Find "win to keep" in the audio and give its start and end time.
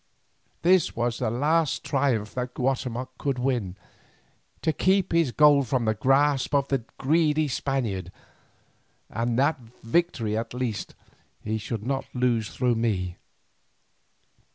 3.37-5.11